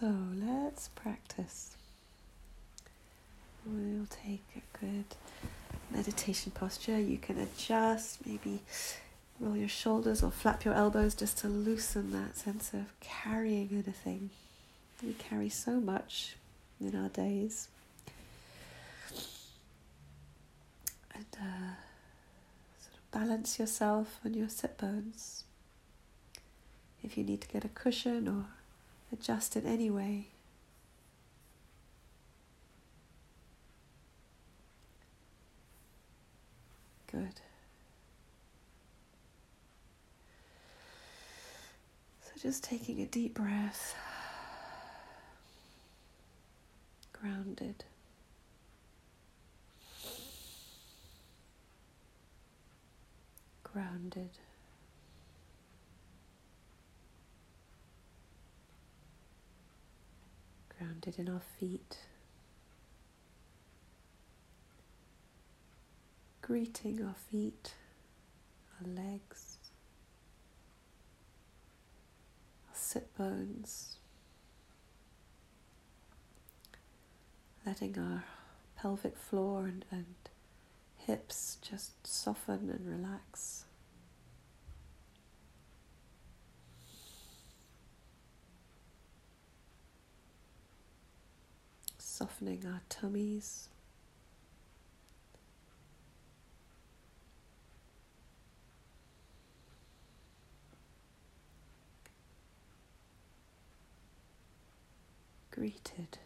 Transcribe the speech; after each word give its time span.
So 0.00 0.12
let's 0.44 0.88
practice. 0.88 1.76
We'll 3.64 4.06
take 4.10 4.42
a 4.56 4.78
good 4.80 5.04
meditation 5.88 6.50
posture. 6.50 6.98
You 6.98 7.16
can 7.16 7.38
adjust, 7.38 8.26
maybe 8.26 8.62
roll 9.38 9.56
your 9.56 9.68
shoulders 9.68 10.24
or 10.24 10.32
flap 10.32 10.64
your 10.64 10.74
elbows 10.74 11.14
just 11.14 11.38
to 11.38 11.48
loosen 11.48 12.10
that 12.10 12.36
sense 12.36 12.74
of 12.74 12.92
carrying 12.98 13.68
anything. 13.70 14.30
We 15.00 15.12
carry 15.12 15.48
so 15.48 15.78
much 15.78 16.34
in 16.80 16.96
our 17.00 17.08
days. 17.08 17.68
And 21.14 21.26
uh, 21.40 21.74
sort 22.82 22.96
of 22.96 23.10
balance 23.12 23.60
yourself 23.60 24.18
on 24.24 24.34
your 24.34 24.48
sit 24.48 24.76
bones. 24.76 25.44
If 27.04 27.16
you 27.16 27.22
need 27.22 27.42
to 27.42 27.48
get 27.48 27.64
a 27.64 27.68
cushion 27.68 28.26
or 28.26 28.46
adjust 29.14 29.56
it 29.56 29.64
anyway. 29.64 30.26
Good. 37.10 37.40
So 42.22 42.30
just 42.42 42.64
taking 42.64 43.00
a 43.00 43.06
deep 43.06 43.34
breath, 43.34 43.94
grounded. 47.12 47.84
Grounded. 53.62 54.30
Grounded 61.04 61.20
in 61.20 61.32
our 61.32 61.42
feet, 61.58 61.98
greeting 66.42 67.04
our 67.04 67.14
feet, 67.30 67.74
our 68.80 68.88
legs, 68.88 69.58
our 72.68 72.76
sit 72.76 73.16
bones, 73.16 73.96
letting 77.66 77.98
our 77.98 78.24
pelvic 78.76 79.16
floor 79.16 79.64
and, 79.66 79.84
and 79.90 80.14
hips 80.96 81.58
just 81.60 82.06
soften 82.06 82.70
and 82.70 82.86
relax. 82.86 83.64
Softening 92.16 92.64
our 92.64 92.80
tummies. 92.88 93.68
Greeted. 105.50 106.18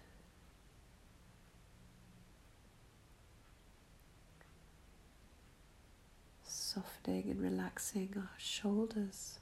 Softening 6.44 7.30
and 7.30 7.40
relaxing 7.40 8.12
our 8.14 8.28
shoulders. 8.36 9.38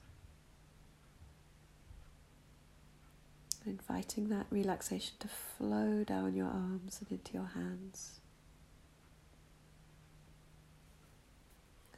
Inviting 3.89 4.29
that 4.29 4.47
relaxation 4.51 5.15
to 5.21 5.29
flow 5.29 6.05
down 6.05 6.35
your 6.35 6.49
arms 6.49 7.01
and 7.01 7.11
into 7.19 7.33
your 7.33 7.51
hands. 7.55 8.21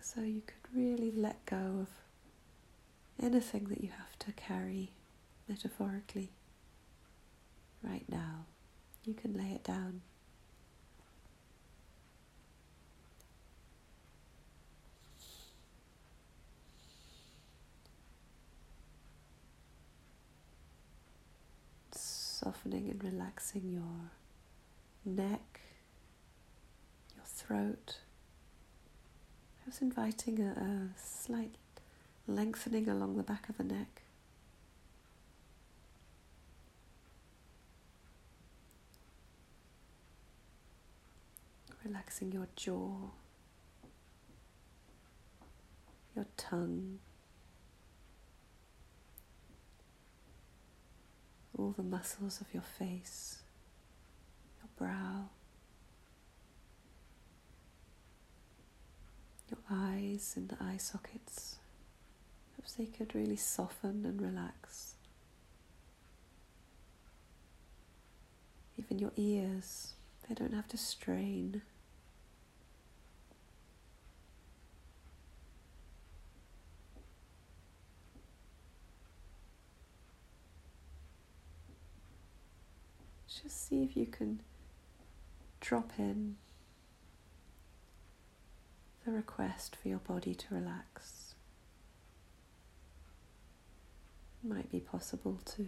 So 0.01 0.23
you 0.23 0.43
could 0.47 0.75
really 0.75 1.13
let 1.13 1.45
go 1.45 1.87
of 1.87 1.89
anything 3.23 3.65
that 3.65 3.83
you 3.83 3.91
have 3.91 4.19
to 4.21 4.33
carry 4.33 4.91
metaphorically 5.49 6.31
right 7.83 8.05
now. 8.09 8.47
You 9.05 9.15
can 9.15 9.35
lay 9.35 9.53
it 9.55 9.65
down. 9.65 10.01
Softening 22.49 22.89
and 22.89 23.05
relaxing 23.05 23.63
your 23.71 24.11
neck, 25.05 25.61
your 27.15 27.25
throat. 27.27 27.99
Just 29.67 29.83
inviting 29.83 30.41
a, 30.41 30.53
a 30.53 30.89
slight 30.99 31.57
lengthening 32.27 32.89
along 32.89 33.19
the 33.19 33.23
back 33.23 33.51
of 33.51 33.59
the 33.59 33.65
neck. 33.65 34.01
Relaxing 41.85 42.33
your 42.33 42.49
jaw, 42.57 43.11
your 46.17 46.27
tongue. 46.39 46.99
All 51.59 51.75
the 51.77 51.83
muscles 51.83 52.41
of 52.41 52.47
your 52.55 52.63
face, 52.63 53.39
your 54.61 54.69
brow, 54.79 55.29
your 59.51 59.59
eyes 59.71 60.35
and 60.37 60.49
the 60.49 60.57
eye 60.63 60.77
sockets. 60.77 61.57
Perhaps 62.55 62.75
they 62.75 62.87
could 62.87 63.15
really 63.15 63.37
soften 63.37 64.05
and 64.05 64.21
relax. 64.23 64.95
Even 68.79 68.99
your 68.99 69.13
ears, 69.17 69.95
they 70.29 70.35
don't 70.35 70.55
have 70.55 70.69
to 70.69 70.77
strain. 70.77 71.63
Just 83.43 83.69
see 83.69 83.83
if 83.83 83.97
you 83.97 84.07
can 84.07 84.41
drop 85.61 85.93
in 85.99 86.37
the 89.05 89.13
request 89.13 89.77
for 89.81 89.89
your 89.89 89.99
body 89.99 90.35
to 90.35 90.55
relax. 90.55 91.35
It 94.43 94.49
might 94.49 94.71
be 94.71 94.81
possible 94.81 95.41
to 95.57 95.67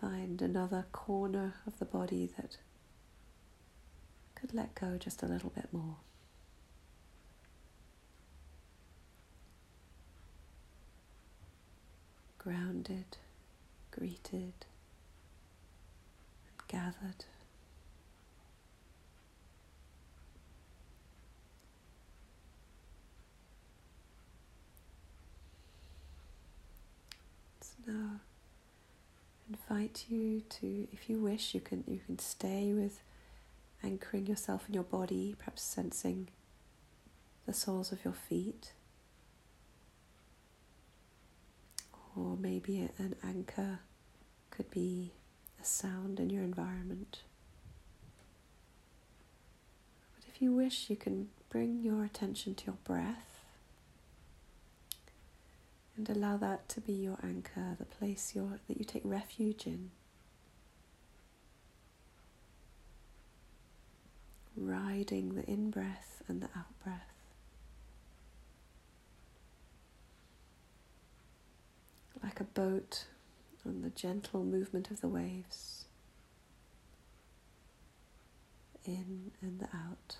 find 0.00 0.40
another 0.40 0.86
corner 0.92 1.54
of 1.66 1.78
the 1.78 1.84
body 1.84 2.30
that 2.36 2.56
could 4.34 4.54
let 4.54 4.74
go 4.74 4.96
just 4.98 5.22
a 5.22 5.26
little 5.26 5.50
bit 5.50 5.68
more. 5.72 5.96
Grounded, 12.38 13.18
greeted 13.90 14.54
gathered. 16.70 17.24
So 27.60 27.74
now 27.86 28.20
invite 29.48 30.06
you 30.08 30.42
to, 30.48 30.86
if 30.92 31.10
you 31.10 31.18
wish, 31.20 31.54
you 31.54 31.60
can 31.60 31.82
you 31.86 32.00
can 32.06 32.18
stay 32.18 32.72
with 32.72 33.02
anchoring 33.82 34.26
yourself 34.26 34.64
in 34.68 34.74
your 34.74 34.84
body, 34.84 35.34
perhaps 35.38 35.62
sensing 35.62 36.28
the 37.46 37.52
soles 37.52 37.90
of 37.90 38.04
your 38.04 38.14
feet. 38.14 38.72
Or 42.16 42.36
maybe 42.36 42.88
an 42.98 43.14
anchor 43.24 43.80
could 44.50 44.70
be 44.70 45.12
a 45.60 45.64
sound 45.64 46.18
in 46.18 46.30
your 46.30 46.42
environment. 46.42 47.18
But 50.16 50.24
if 50.28 50.40
you 50.40 50.52
wish, 50.52 50.88
you 50.88 50.96
can 50.96 51.28
bring 51.50 51.82
your 51.82 52.04
attention 52.04 52.54
to 52.54 52.66
your 52.66 52.76
breath 52.84 53.40
and 55.96 56.08
allow 56.08 56.36
that 56.38 56.68
to 56.70 56.80
be 56.80 56.92
your 56.92 57.18
anchor, 57.22 57.76
the 57.78 57.84
place 57.84 58.32
your, 58.34 58.60
that 58.68 58.78
you 58.78 58.84
take 58.84 59.02
refuge 59.04 59.66
in. 59.66 59.90
Riding 64.56 65.34
the 65.34 65.44
in 65.44 65.70
breath 65.70 66.22
and 66.28 66.40
the 66.40 66.48
out 66.56 66.72
breath. 66.82 67.06
Like 72.22 72.40
a 72.40 72.44
boat 72.44 73.04
and 73.70 73.84
the 73.84 73.90
gentle 73.90 74.42
movement 74.42 74.90
of 74.90 75.00
the 75.00 75.08
waves 75.08 75.84
in 78.84 79.30
and 79.40 79.68
out. 79.72 80.16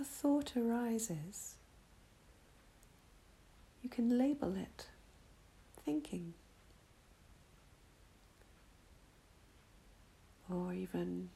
a 0.00 0.04
thought 0.20 0.54
arises, 0.54 1.54
you 3.82 3.88
can 3.88 4.18
label 4.18 4.54
it 4.54 4.88
thinking 5.82 6.34
or 10.50 10.74
even 10.74 11.30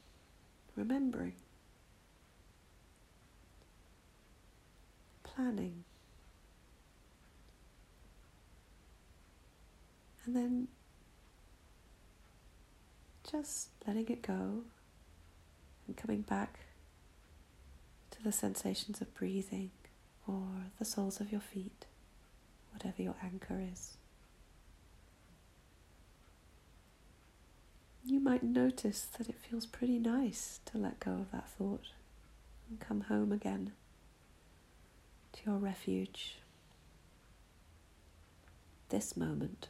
remembering, 0.75 1.33
planning. 5.23 5.83
And 10.25 10.35
then 10.35 10.67
just 13.31 13.69
letting 13.87 14.07
it 14.09 14.21
go 14.21 14.61
and 15.87 15.97
coming 15.97 16.21
back 16.21 16.64
the 18.23 18.31
sensations 18.31 19.01
of 19.01 19.13
breathing 19.13 19.71
or 20.27 20.47
the 20.79 20.85
soles 20.85 21.19
of 21.19 21.31
your 21.31 21.41
feet, 21.41 21.85
whatever 22.71 23.01
your 23.01 23.15
anchor 23.23 23.61
is. 23.71 23.97
You 28.05 28.19
might 28.19 28.43
notice 28.43 29.07
that 29.17 29.29
it 29.29 29.39
feels 29.39 29.65
pretty 29.65 29.97
nice 29.97 30.59
to 30.65 30.77
let 30.77 30.99
go 30.99 31.11
of 31.11 31.31
that 31.31 31.49
thought 31.49 31.87
and 32.69 32.79
come 32.79 33.01
home 33.01 33.31
again 33.31 33.71
to 35.33 35.39
your 35.45 35.57
refuge, 35.57 36.37
this 38.89 39.17
moment. 39.17 39.69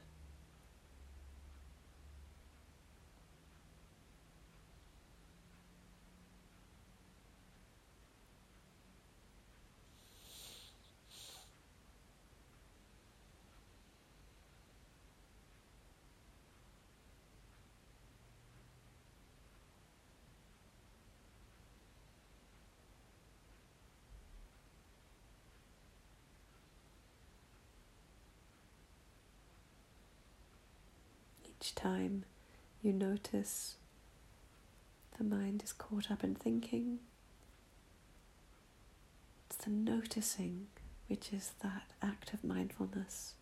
Each 31.59 31.75
time 31.75 32.25
you 32.81 32.93
notice 32.93 33.75
the 35.17 35.23
mind 35.23 35.63
is 35.63 35.73
caught 35.73 36.11
up 36.11 36.23
in 36.23 36.35
thinking. 36.35 36.99
It's 39.47 39.57
the 39.57 39.69
noticing 39.69 40.67
which 41.07 41.31
is 41.31 41.53
that 41.61 41.91
act 42.01 42.33
of 42.33 42.43
mindfulness. 42.43 43.33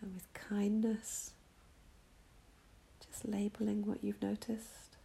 And 0.00 0.14
with 0.14 0.32
kindness, 0.34 1.32
just 3.06 3.26
labeling 3.28 3.84
what 3.86 4.02
you've 4.02 4.22
noticed, 4.22 4.96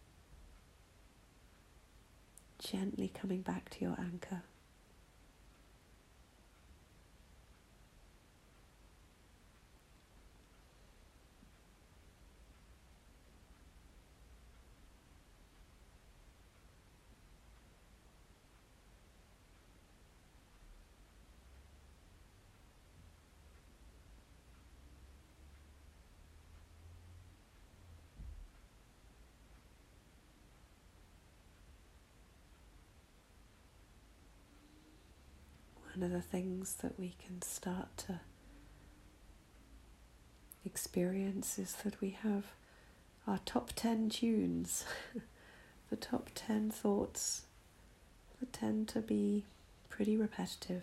gently 2.58 3.08
coming 3.08 3.42
back 3.42 3.68
to 3.70 3.84
your 3.84 3.96
anchor. 3.98 4.42
One 35.96 36.04
of 36.04 36.12
the 36.12 36.20
things 36.20 36.74
that 36.82 36.98
we 37.00 37.14
can 37.24 37.40
start 37.40 37.96
to 37.96 38.20
experience 40.62 41.58
is 41.58 41.72
that 41.84 41.98
we 42.02 42.10
have 42.22 42.44
our 43.26 43.38
top 43.46 43.70
10 43.74 44.10
tunes, 44.10 44.84
the 45.90 45.96
top 45.96 46.28
10 46.34 46.70
thoughts 46.70 47.42
that 48.38 48.52
tend 48.52 48.88
to 48.88 49.00
be 49.00 49.44
pretty 49.88 50.18
repetitive. 50.18 50.82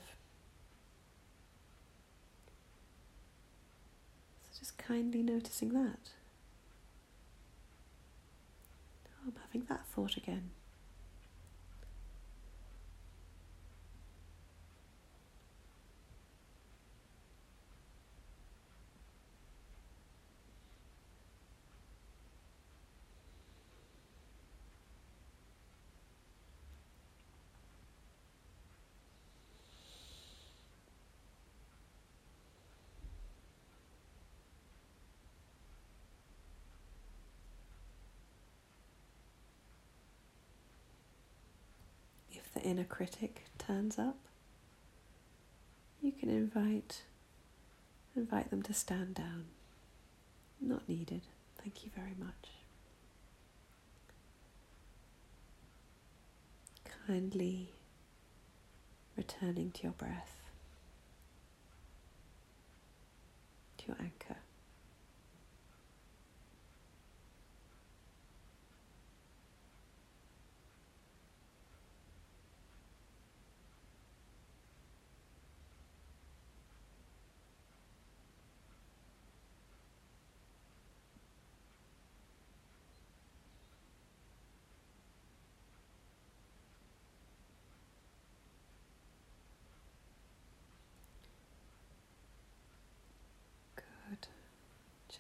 So 4.50 4.60
just 4.60 4.80
kindly 4.80 5.22
noticing 5.22 5.74
that. 5.74 6.10
Oh, 9.08 9.28
I'm 9.28 9.34
having 9.46 9.68
that 9.70 9.86
thought 9.86 10.18
again. 10.18 10.50
The 42.54 42.62
inner 42.62 42.84
critic 42.84 43.46
turns 43.58 43.98
up, 43.98 44.18
you 46.02 46.12
can 46.12 46.30
invite 46.30 47.04
invite 48.16 48.50
them 48.52 48.62
to 48.62 48.74
stand 48.74 49.16
down. 49.16 49.46
Not 50.62 50.88
needed. 50.88 51.22
Thank 51.62 51.84
you 51.84 51.92
very 51.96 52.14
much. 52.20 52.52
Kindly 57.08 57.70
returning 59.18 59.72
to 59.72 59.84
your 59.84 59.92
breath, 59.94 60.40
to 63.80 63.88
your 63.88 63.98
anchor. 64.00 64.38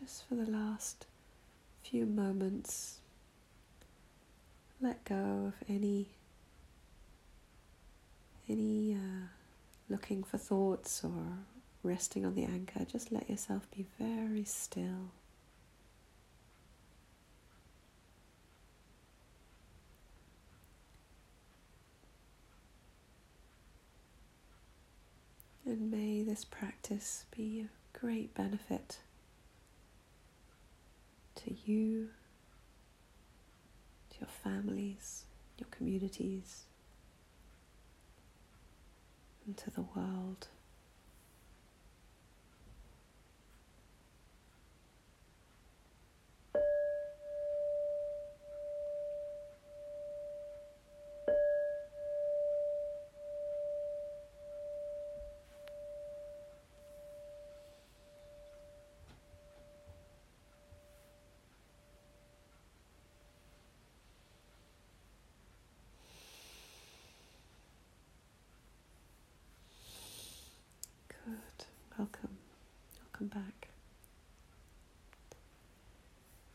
Just 0.04 0.28
for 0.28 0.36
the 0.36 0.52
last 0.52 1.06
few 1.82 2.06
moments, 2.06 2.98
let 4.82 5.02
go 5.06 5.54
of 5.54 5.54
any 5.70 6.08
any 8.50 8.96
uh, 8.96 9.28
looking 9.88 10.24
for 10.26 10.38
thoughts 10.38 11.06
or 11.06 11.38
resting 11.84 12.26
on 12.26 12.36
the 12.36 12.44
anchor. 12.44 12.84
Just 12.84 13.14
let 13.14 13.30
yourself 13.30 13.66
be 13.74 13.86
very 13.98 14.44
still. 14.44 15.12
And 25.66 25.90
may 25.90 26.24
this 26.24 26.44
practice 26.44 27.24
be 27.34 27.62
a 27.62 27.98
great 27.98 28.34
benefit 28.36 28.98
to 31.36 31.54
you, 31.66 32.10
to 34.12 34.20
your 34.20 34.30
families, 34.30 35.26
your 35.58 35.68
communities, 35.72 36.64
and 39.46 39.58
to 39.58 39.70
the 39.70 39.86
world. 39.96 40.48